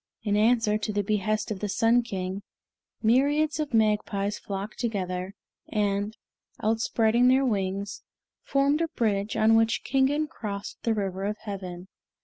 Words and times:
In 0.23 0.35
answer 0.35 0.79
to 0.79 0.91
the 0.91 1.03
behest 1.03 1.51
of 1.51 1.59
the 1.59 1.69
Sun 1.69 2.01
King, 2.01 2.41
myriads 3.03 3.59
of 3.59 3.71
magpies 3.71 4.39
flocked 4.39 4.79
together, 4.79 5.35
and, 5.69 6.17
outspreading 6.59 7.27
their 7.27 7.45
wings, 7.45 8.01
formed 8.41 8.81
a 8.81 8.87
bridge 8.87 9.37
on 9.37 9.55
which 9.55 9.83
Kingen 9.83 10.25
crossed 10.27 10.81
the 10.81 10.95
River 10.95 11.25
of 11.25 11.37
Heaven. 11.41 11.87